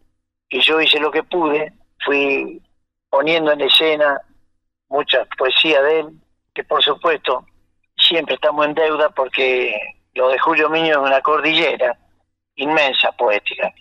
[0.49, 1.71] y yo hice lo que pude,
[2.03, 2.59] fui
[3.11, 4.19] poniendo en escena
[4.89, 6.07] mucha poesía de él,
[6.55, 7.45] que por supuesto
[7.95, 9.79] siempre estamos en deuda porque
[10.15, 11.95] lo de Julio Miño es una cordillera
[12.55, 13.71] inmensa poética.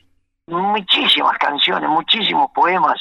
[0.49, 2.99] Muchísimas canciones, muchísimos poemas.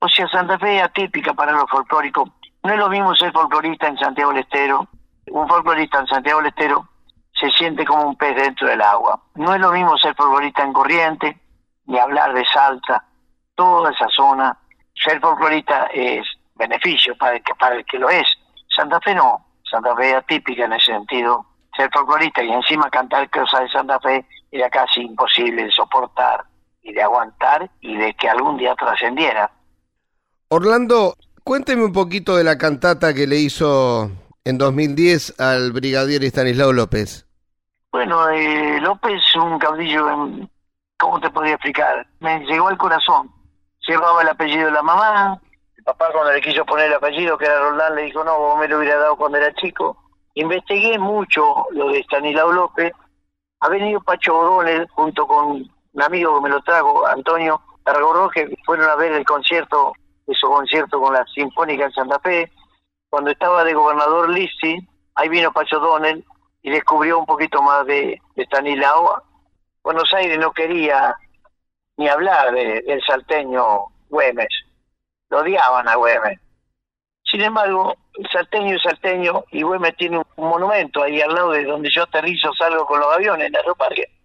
[0.00, 2.28] O sea, Santa Fe es atípica para los folclóricos.
[2.62, 4.86] No es lo mismo ser folclorista en Santiago del Estero.
[5.28, 6.86] Un folclorista en Santiago del Estero
[7.32, 9.18] se siente como un pez dentro del agua.
[9.36, 11.40] No es lo mismo ser folclorista en Corriente,
[11.86, 13.02] ni hablar de Salta,
[13.54, 14.58] toda esa zona.
[14.94, 18.26] Ser folclorista es beneficio para el que, para el que lo es.
[18.76, 19.46] Santa Fe no.
[19.64, 21.46] Santa Fe es atípica en ese sentido.
[21.74, 26.49] Ser folclorista y encima cantar cosas de Santa Fe era casi imposible de soportar
[26.82, 29.50] y de aguantar y de que algún día trascendiera.
[30.48, 31.14] Orlando,
[31.44, 34.10] cuénteme un poquito de la cantata que le hizo
[34.44, 37.26] en 2010 al brigadier Estanislao López.
[37.92, 40.06] Bueno, eh, López, un caudillo,
[40.98, 42.06] ¿cómo te podría explicar?
[42.20, 43.30] Me llegó al corazón.
[43.86, 45.40] Llevaba el apellido de la mamá.
[45.76, 48.58] El papá cuando le quiso poner el apellido, que era Roldán, le dijo, no, vos
[48.58, 49.96] me lo hubiera dado cuando era chico.
[50.34, 52.92] Investigué mucho lo de Estanislao López.
[53.60, 58.54] Ha venido Pacho O'Donnell junto con un amigo que me lo trajo, Antonio Argoró, que
[58.64, 59.92] fueron a ver el concierto,
[60.32, 62.50] su concierto con la Sinfónica en Santa Fe.
[63.08, 64.78] Cuando estaba de gobernador Lisi,
[65.14, 66.24] ahí vino Pacho O'Donnell
[66.62, 69.22] y descubrió un poquito más de, de Stanislao.
[69.82, 71.16] Buenos Aires no quería
[71.96, 74.48] ni hablar de, del salteño Güemes,
[75.28, 76.38] lo odiaban a Güemes.
[77.24, 81.64] Sin embargo, el salteño es salteño y Güemes tiene un monumento ahí al lado de
[81.64, 84.19] donde yo aterrizo, salgo con los aviones en Aeroparque.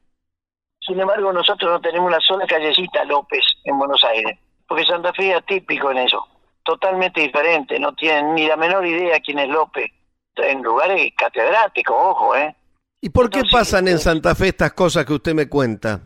[0.85, 5.35] Sin embargo, nosotros no tenemos una sola callecita López en Buenos Aires, porque Santa Fe
[5.35, 6.27] es típico en eso,
[6.63, 9.89] totalmente diferente, no tienen ni la menor idea quién es López,
[10.35, 12.55] en lugares catedráticos, ojo, ¿eh?
[13.01, 16.01] ¿Y por qué pasan en Santa Fe estas cosas que usted me cuenta?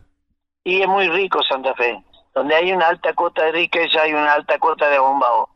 [0.63, 2.01] Y es muy rico Santa Fe,
[2.33, 5.49] donde hay una alta cuota de riqueza hay una alta cuota de bombao.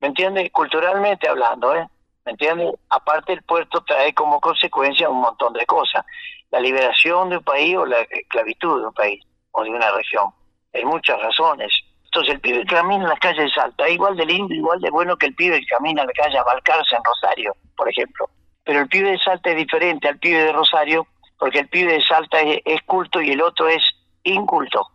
[0.00, 0.50] ¿Me entiende?
[0.50, 1.86] Culturalmente hablando, ¿eh?
[2.24, 2.72] ¿Me entiende?
[2.90, 6.04] Aparte el puerto trae como consecuencia un montón de cosas
[6.50, 9.22] la liberación de un país o la esclavitud de un país
[9.52, 10.30] o de una región.
[10.72, 11.72] Hay muchas razones.
[12.04, 15.16] Entonces el pibe camina en las calles de Salta, igual de lindo, igual de bueno
[15.16, 18.28] que el pibe que camina en la calle a Balcarce en Rosario, por ejemplo.
[18.64, 21.06] Pero el pibe de Salta es diferente al pibe de Rosario
[21.38, 23.82] porque el pibe de Salta es, culto y el otro es
[24.22, 24.86] inculto.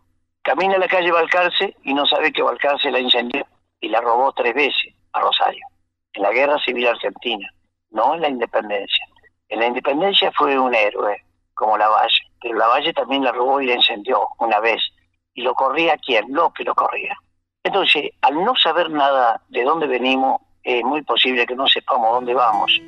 [0.41, 3.45] Camina en la calle Balcarce y no sabe que Balcarce la incendió
[3.79, 5.63] y la robó tres veces a Rosario,
[6.13, 7.47] en la guerra civil argentina,
[7.91, 9.05] no en la independencia.
[9.49, 11.23] En la independencia fue un héroe,
[11.61, 14.81] como la Valle, pero la Valle también la robó y la encendió una vez.
[15.35, 16.25] ¿Y lo corría quién?
[16.33, 17.15] López lo corría.
[17.63, 22.33] Entonces, al no saber nada de dónde venimos, es muy posible que no sepamos dónde
[22.33, 22.81] vamos.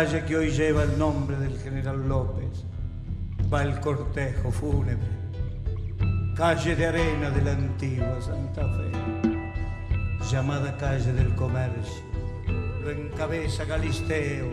[0.00, 2.64] Calle que hoy lleva el nombre del general López.
[3.52, 5.10] Va el cortejo fúnebre,
[6.34, 8.90] calle de arena de la antigua Santa Fe,
[10.30, 12.02] llamada calle del comercio,
[12.82, 14.48] lo encabeza Galisteo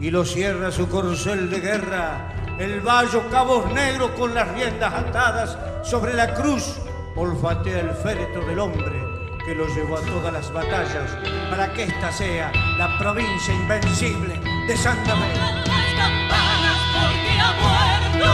[0.00, 5.58] y lo cierra su corcel de guerra, el vallo cabos negros con las riendas atadas
[5.82, 6.80] sobre la cruz,
[7.14, 9.02] olfatea el féretro del hombre
[9.44, 11.18] que lo llevó a todas las batallas
[11.50, 15.28] para que esta sea la provincia invencible de Santa Fe.
[15.34, 18.30] Las campanas porque ha muerto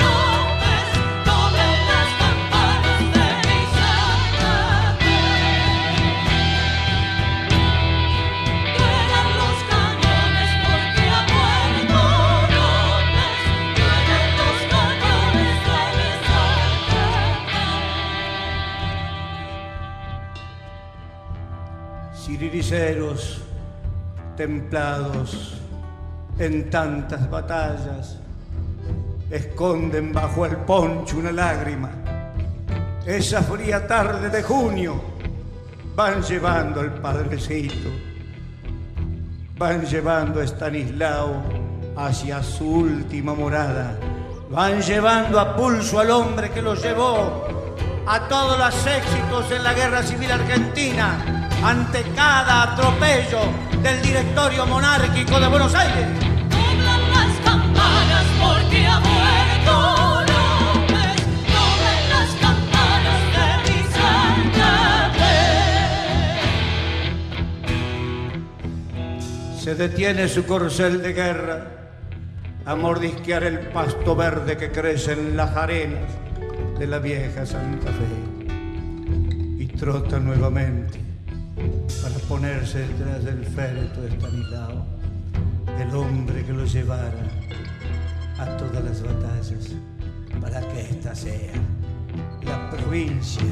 [0.00, 0.88] López.
[1.26, 4.54] Dueran las campanas de mi Santa
[9.40, 12.00] los cañones porque ha muerto
[12.54, 13.40] López.
[13.78, 17.62] Dueran los cañones de mi Santa
[24.36, 25.63] templados
[26.38, 28.18] en tantas batallas,
[29.30, 31.90] esconden bajo el poncho una lágrima.
[33.06, 35.00] Esa fría tarde de junio
[35.94, 37.88] van llevando al padrecito,
[39.56, 41.42] van llevando a Stanislao
[41.96, 43.96] hacia su última morada,
[44.50, 47.46] van llevando a pulso al hombre que lo llevó
[48.06, 53.40] a todos los éxitos en la guerra civil argentina ante cada atropello
[53.84, 56.06] del directorio monárquico de Buenos Aires.
[56.48, 61.20] Doblan las campanas porque ha muerto López,
[61.52, 65.12] doblan las campanas de mi Santa
[69.52, 69.60] Fe.
[69.60, 71.66] Se detiene su corcel de guerra
[72.64, 76.10] a mordisquear el pasto verde que crece en las arenas
[76.78, 78.08] de la vieja Santa Fe
[79.58, 81.03] y trota nuevamente
[82.02, 84.84] para ponerse detrás del féretro de Estanislao,
[85.80, 87.12] el hombre que lo llevara
[88.38, 89.72] a todas las batallas
[90.40, 91.52] para que ésta sea
[92.42, 93.42] la provincia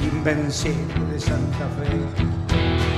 [0.00, 2.93] invencible de Santa Fe.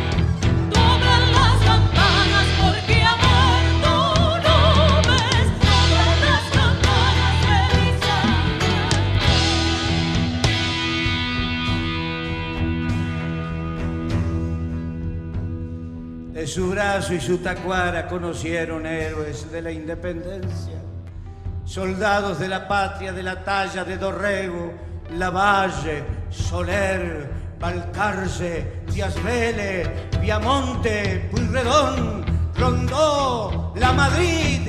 [16.46, 20.80] Su brazo y su tacuara conocieron héroes de la independencia,
[21.64, 24.72] soldados de la patria de la talla de Dorrego,
[25.18, 29.16] Lavalle, Soler, Balcarce, Díaz
[30.20, 32.24] Viamonte, Puyredón,
[32.56, 34.68] Rondó, La Madrid,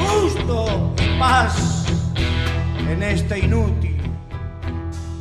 [0.00, 1.86] Justo y Paz
[2.90, 4.02] en esta inútil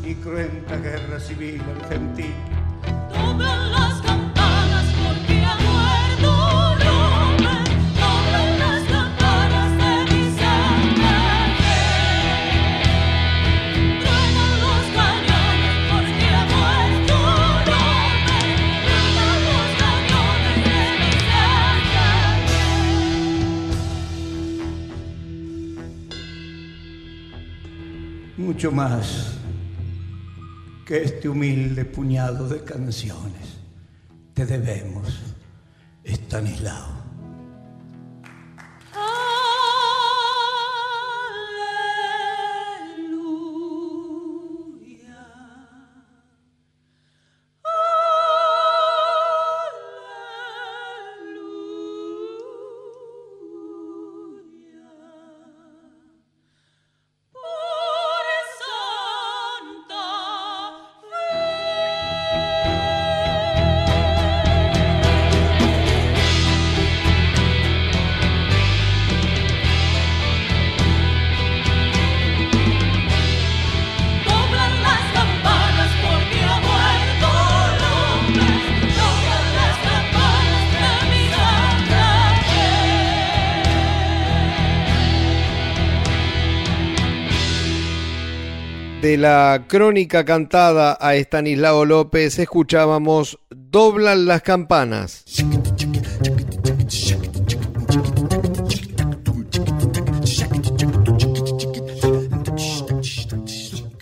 [0.03, 3.90] y cruenta guerra civil argentina.
[28.41, 29.33] Mucho más
[30.85, 33.59] que este humilde puñado de canciones.
[34.33, 35.19] Te debemos,
[36.03, 37.00] Estanislao.
[89.01, 95.25] De la crónica cantada a Estanislao López escuchábamos Doblan las campanas.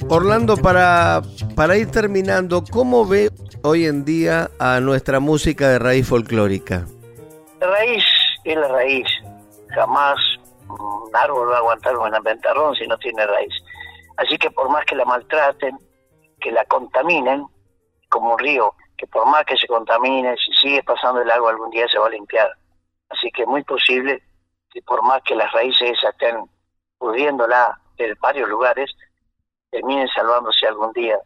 [0.10, 1.22] Orlando, para,
[1.56, 3.32] para ir terminando, ¿cómo ve
[3.62, 6.86] hoy en día a nuestra música de raíz folclórica?
[7.62, 8.04] Raíz
[8.44, 9.08] es la raíz.
[9.70, 10.18] Jamás
[10.68, 13.54] un árbol va a aguantar un ventarrón si no tiene raíz.
[14.20, 15.80] Así que por más que la maltraten,
[16.42, 17.46] que la contaminen,
[18.10, 21.70] como un río, que por más que se contamine, si sigue pasando el agua algún
[21.70, 22.52] día se va a limpiar.
[23.08, 24.22] Así que es muy posible
[24.72, 26.36] que por más que las raíces esas estén
[26.98, 28.94] pudriéndola en varios lugares,
[29.72, 31.18] terminen salvándose algún día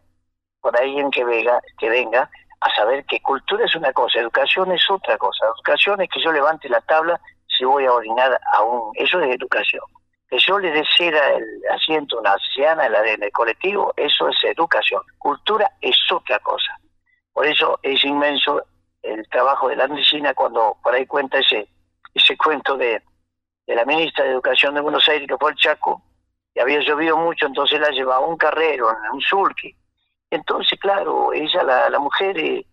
[0.61, 2.29] por alguien que venga, que venga
[2.61, 5.47] a saber que cultura es una cosa, educación es otra cosa.
[5.47, 8.91] Educación es que yo levante la tabla si voy a orinar a un...
[8.93, 9.81] Eso es educación.
[10.37, 15.01] Yo le dé cera el asiento a una anciana en, el colectivo, eso es educación.
[15.17, 16.79] Cultura es otra cosa.
[17.31, 18.63] Por eso es inmenso
[19.01, 21.67] el trabajo de la medicina cuando por ahí cuenta ese,
[22.13, 23.01] ese cuento de,
[23.67, 26.01] de la ministra de Educación de Buenos Aires, que fue el Chaco,
[26.55, 29.75] y había llovido mucho, entonces la llevaba un carrero, un sulky.
[30.29, 32.65] Entonces, claro, ella, la, la mujer, eh,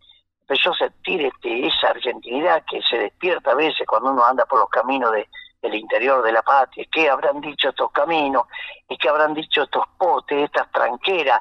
[0.43, 4.61] empezó a sentir este, esa argentinidad que se despierta a veces cuando uno anda por
[4.61, 5.29] los caminos de,
[5.61, 6.87] del interior de la patria.
[6.91, 8.47] ¿Qué habrán dicho estos caminos?
[8.89, 11.41] ¿Y qué habrán dicho estos potes, estas tranqueras?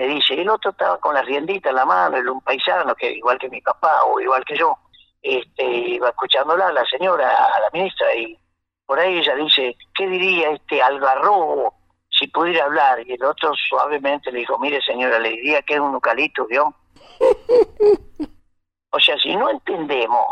[0.00, 3.12] me dice, el otro estaba con la riendita en la mano, era un paisano que
[3.12, 4.74] igual que mi papá o igual que yo,
[5.20, 8.38] este, iba escuchándola la señora, a la ministra, y
[8.86, 11.74] por ahí ella dice, ¿qué diría este algarrobo
[12.08, 13.06] si pudiera hablar?
[13.06, 16.74] Y el otro suavemente le dijo, mire señora, le diría que es un eucalipto, ¿vio?
[18.90, 20.24] o sea, si no entendemos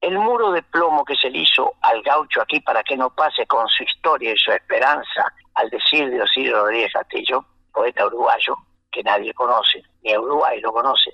[0.00, 3.46] el muro de plomo que se le hizo al gaucho aquí para que no pase
[3.46, 8.56] con su historia y su esperanza, al decir de Osirio Rodríguez Castillo, poeta uruguayo,
[8.90, 11.10] que nadie conoce, ni Uruguay lo conoce.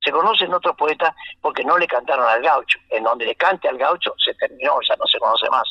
[0.00, 2.78] Se conocen otros poetas porque no le cantaron al gaucho.
[2.90, 5.64] En donde le cante al gaucho se terminó, ya no se conoce más.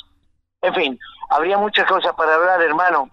[0.62, 1.00] En fin,
[1.30, 3.10] habría muchas cosas para hablar, hermano.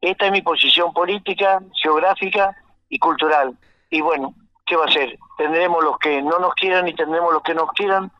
[0.00, 2.56] Esta es mi posición política, geográfica
[2.88, 3.54] y cultural.
[3.90, 4.34] Y bueno,
[4.64, 5.18] ¿qué va a ser?
[5.36, 8.10] Tendremos los que no nos quieran y tendremos los que nos quieran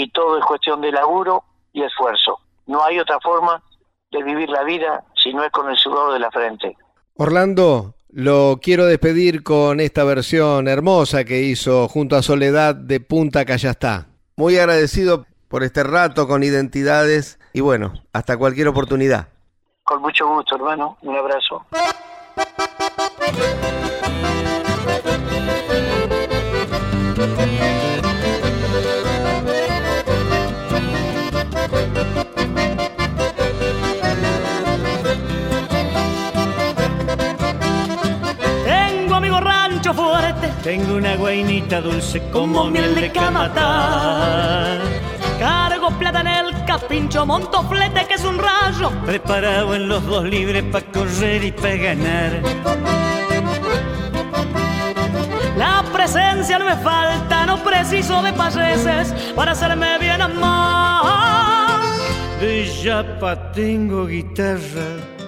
[0.00, 1.44] y todo es cuestión de laburo
[1.74, 2.38] y esfuerzo.
[2.66, 3.62] No hay otra forma
[4.10, 6.74] de vivir la vida si no es con el sudor de la frente.
[7.16, 13.44] Orlando, lo quiero despedir con esta versión hermosa que hizo junto a Soledad de Punta
[13.44, 14.06] Callastá.
[14.36, 19.28] Muy agradecido por este rato con identidades y bueno, hasta cualquier oportunidad.
[19.84, 20.96] Con mucho gusto, hermano.
[21.02, 21.66] Un abrazo.
[40.62, 44.78] Tengo una guainita dulce como, miel de camatar.
[45.38, 48.90] Cargo plata en el capincho, monto flete que es un rayo.
[49.06, 52.42] Preparado en los dos libres para correr y para ganar.
[55.56, 61.80] La presencia no me falta, no preciso de payeses para hacerme bien amar.
[62.38, 65.19] De yapa tengo guitarra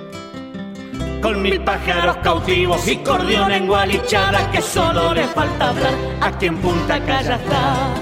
[1.22, 6.58] con mil pájaros cautivos y cordión en gualichada que solo le falta hablar aquí en
[6.58, 7.94] Punta Calla está.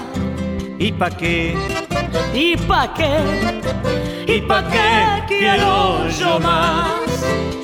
[0.79, 1.55] ¿Y pa' qué?
[2.33, 3.19] ¿Y pa' qué?
[4.25, 6.87] ¿Y pa' qué quiero yo más?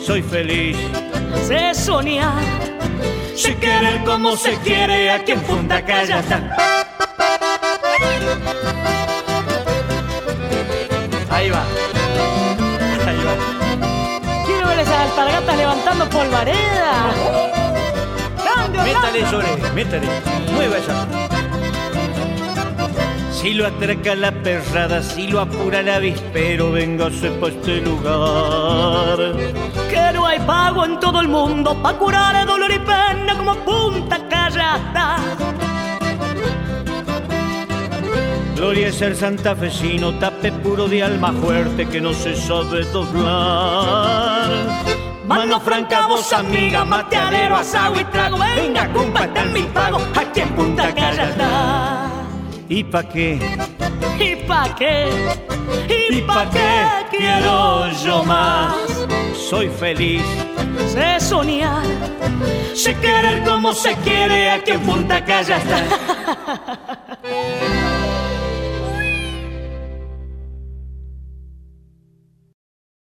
[0.05, 0.77] Soy feliz,
[1.47, 2.43] sé soñar,
[3.35, 6.85] sé querer como se quiere aquí en Punta Calla está.
[15.17, 17.11] Alpargatas levantando polvareda.
[18.83, 20.07] Métale, Sole, métale.
[20.53, 21.07] Mueva esa.
[23.31, 29.17] Si lo atraca la perrada, si lo apura la avispero, véngase pa' este lugar.
[29.89, 33.55] Que no hay pago en todo el mundo pa' curar el dolor y pena como
[33.55, 35.17] punta callada.
[38.55, 44.49] Gloria es el santafesino, tape puro de alma fuerte que no se sabe doblar.
[45.27, 48.37] Mano franca, voz amiga, mateadero, asado y trago.
[48.37, 52.09] Venga, cumpa, está mi pago, aquí en Punta Callata.
[52.69, 53.37] ¿Y pa' qué?
[54.17, 55.09] ¿Y pa' qué?
[56.09, 58.73] ¿Y, pa' qué quiero yo más?
[59.49, 60.23] Soy feliz,
[60.87, 61.83] sé soñar,
[62.73, 65.83] sé querer como se quiere aquí en Punta Callata.